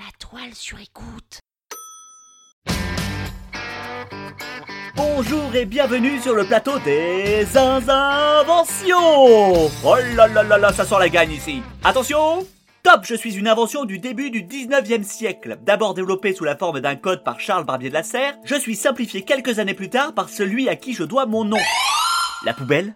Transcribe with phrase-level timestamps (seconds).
[0.00, 1.40] La toile sur écoute.
[4.96, 8.96] Bonjour et bienvenue sur le plateau des inventions
[9.84, 12.46] Oh là là là là, ça sent la gagne ici Attention
[12.82, 15.58] Top, je suis une invention du début du 19e siècle.
[15.66, 18.76] D'abord développée sous la forme d'un code par Charles Barbier de la Serre, je suis
[18.76, 21.60] simplifié quelques années plus tard par celui à qui je dois mon nom.
[22.46, 22.94] La poubelle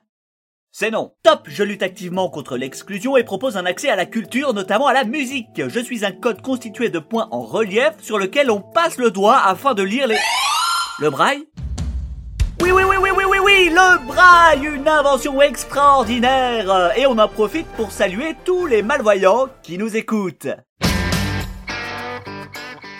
[0.76, 1.12] c'est non.
[1.22, 4.92] Top, je lutte activement contre l'exclusion et propose un accès à la culture, notamment à
[4.92, 5.68] la musique.
[5.68, 9.38] Je suis un code constitué de points en relief sur lequel on passe le doigt
[9.38, 10.18] afin de lire les...
[10.98, 11.44] Le braille
[12.60, 16.92] oui, oui, oui, oui, oui, oui, oui, le braille, une invention extraordinaire.
[16.96, 20.48] Et on en profite pour saluer tous les malvoyants qui nous écoutent.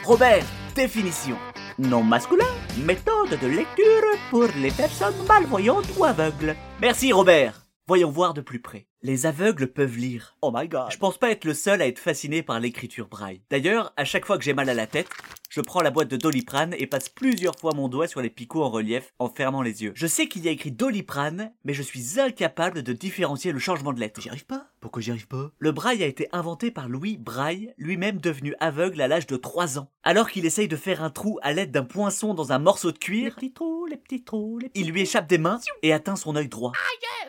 [0.05, 0.45] Robert,
[0.77, 1.37] définition.
[1.79, 2.45] Nom masculin,
[2.85, 3.85] méthode de lecture
[4.31, 6.55] pour les personnes malvoyantes ou aveugles.
[6.81, 7.64] Merci Robert.
[7.87, 8.87] Voyons voir de plus près.
[9.03, 10.39] Les aveugles peuvent lire.
[10.41, 10.91] Oh my god.
[10.91, 13.43] Je pense pas être le seul à être fasciné par l'écriture braille.
[13.51, 15.11] D'ailleurs, à chaque fois que j'ai mal à la tête,
[15.51, 18.65] je prends la boîte de Doliprane et passe plusieurs fois mon doigt sur les picots
[18.65, 19.93] en relief en fermant les yeux.
[19.95, 23.93] Je sais qu'il y a écrit Doliprane, mais je suis incapable de différencier le changement
[23.93, 24.23] de lettre.
[24.23, 25.53] J'y arrive pas Pourquoi j'y arrive pas?
[25.59, 29.79] Le braille a été inventé par Louis Braille, lui-même devenu aveugle à l'âge de 3
[29.79, 29.91] ans.
[30.03, 32.99] Alors qu'il essaye de faire un trou à l'aide d'un poinçon dans un morceau de
[32.99, 34.81] cuir, les petits trous, les petits trous, les petits...
[34.81, 36.73] il lui échappe des mains et atteint son œil droit.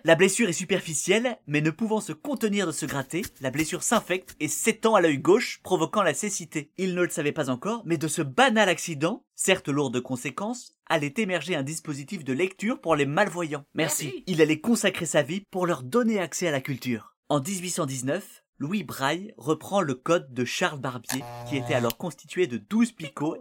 [0.06, 4.36] La blessure est superficielle, mais ne pouvant se contenir de se gratter, la blessure s'infecte
[4.40, 6.70] et s'étend à l'œil gauche, provoquant la cécité.
[6.78, 10.74] Il ne le savait pas encore, mais de ce banal accident, certes lourd de conséquences,
[10.86, 13.66] allait émerger un dispositif de lecture pour les malvoyants.
[13.74, 14.24] Merci.
[14.28, 17.16] Il allait consacrer sa vie pour leur donner accès à la culture.
[17.28, 22.58] En 1819, Louis Braille reprend le code de Charles Barbier, qui était alors constitué de
[22.58, 23.38] 12 picots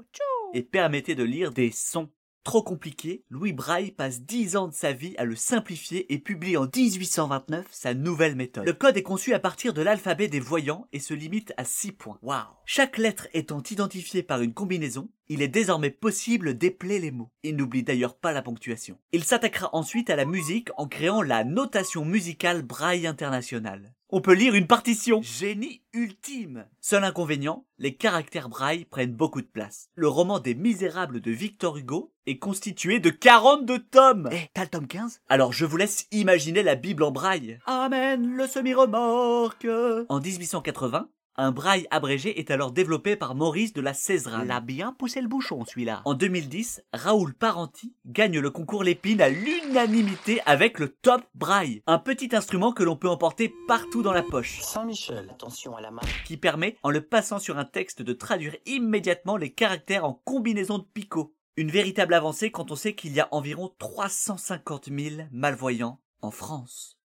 [0.54, 2.08] et permettait de lire des sons
[2.44, 6.58] Trop compliqué, Louis Braille passe 10 ans de sa vie à le simplifier et publie
[6.58, 8.66] en 1829 sa nouvelle méthode.
[8.66, 11.92] Le code est conçu à partir de l'alphabet des voyants et se limite à 6
[11.92, 12.18] points.
[12.20, 12.42] Wow.
[12.66, 17.30] Chaque lettre étant identifiée par une combinaison, il est désormais possible d'épeler les mots.
[17.42, 18.98] Il n'oublie d'ailleurs pas la ponctuation.
[19.12, 23.94] Il s'attaquera ensuite à la musique en créant la notation musicale Braille internationale.
[24.16, 25.22] On peut lire une partition.
[25.22, 26.66] Génie ultime.
[26.80, 29.88] Seul inconvénient, les caractères braille prennent beaucoup de place.
[29.96, 34.28] Le roman des Misérables de Victor Hugo est constitué de 42 tomes.
[34.30, 37.58] Eh, t'as le tome 15 Alors je vous laisse imaginer la Bible en braille.
[37.66, 39.66] Amen, le semi-remorque.
[40.08, 44.48] En 1880, un braille abrégé est alors développé par Maurice de la Césarine.
[44.48, 46.02] L'a bien poussé le bouchon, celui-là.
[46.04, 51.98] En 2010, Raoul Parenti gagne le concours Lépine à l'unanimité avec le Top Braille, un
[51.98, 56.02] petit instrument que l'on peut emporter partout dans la poche, Saint-Michel, attention à la main.
[56.24, 60.78] qui permet, en le passant sur un texte, de traduire immédiatement les caractères en combinaison
[60.78, 61.34] de picots.
[61.56, 66.98] Une véritable avancée quand on sait qu'il y a environ 350 000 malvoyants en France.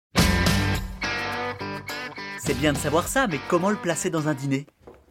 [2.48, 4.68] C'est bien de savoir ça, mais comment le placer dans un dîner?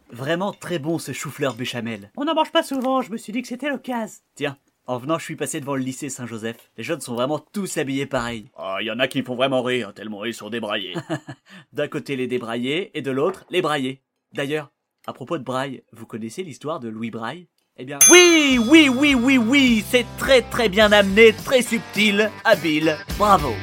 [0.09, 2.11] Vraiment très bon ce chou-fleur béchamel.
[2.17, 4.23] On n'en mange pas souvent, je me suis dit que c'était l'occasion.
[4.33, 6.71] Tiens, en venant, je suis passé devant le lycée Saint-Joseph.
[6.77, 8.49] Les jeunes sont vraiment tous habillés pareil.
[8.57, 10.95] Ah, il y en a qui me font vraiment rire, tellement ils sont débraillés.
[11.73, 14.01] D'un côté les débraillés et de l'autre les braillés.
[14.33, 14.71] D'ailleurs,
[15.05, 17.49] à propos de braille, vous connaissez l'histoire de Louis Braille?
[17.77, 22.97] Eh bien, oui, oui, oui, oui, oui, c'est très très bien amené, très subtil, habile.
[23.19, 23.53] Bravo.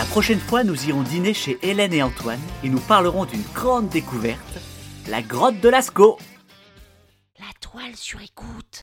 [0.00, 3.90] La prochaine fois, nous irons dîner chez Hélène et Antoine et nous parlerons d'une grande
[3.90, 4.58] découverte,
[5.08, 6.16] la grotte de Lascaux.
[7.38, 8.82] La toile sur écoute.